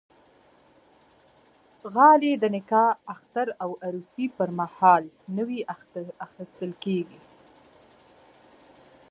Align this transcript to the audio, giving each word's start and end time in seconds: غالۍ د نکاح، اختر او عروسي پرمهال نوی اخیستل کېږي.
غالۍ 1.93 2.33
د 2.39 2.43
نکاح، 2.55 2.89
اختر 3.13 3.47
او 3.63 3.69
عروسي 3.85 4.25
پرمهال 4.37 5.03
نوی 5.37 5.59
اخیستل 6.27 6.71
کېږي. 6.83 7.19